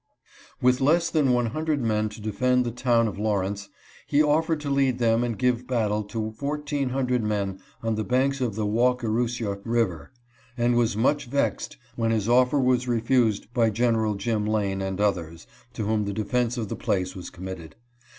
[0.59, 3.69] With less than 100 men to defend the town of Lawrence,
[4.07, 8.55] he offered to lead them and give battle to 1,400 men on the banks of
[8.55, 10.11] the Waukerusia river,
[10.57, 15.45] and was much vexed when his offer was refused by General Jim Lane and others,
[15.73, 17.75] to whom the defense of the place was committed.